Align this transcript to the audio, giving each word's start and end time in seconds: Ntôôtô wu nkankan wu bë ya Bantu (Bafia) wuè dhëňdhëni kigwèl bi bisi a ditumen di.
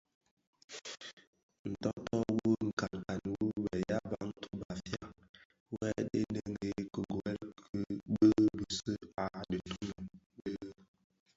Ntôôtô 1.71 2.17
wu 2.37 2.49
nkankan 2.67 3.19
wu 3.33 3.45
bë 3.63 3.75
ya 3.89 3.97
Bantu 4.09 4.47
(Bafia) 4.61 5.05
wuè 5.73 5.91
dhëňdhëni 6.09 6.71
kigwèl 6.93 7.41
bi 8.11 8.27
bisi 8.55 8.93
a 9.23 9.25
ditumen 9.49 10.03
di. 10.43 10.53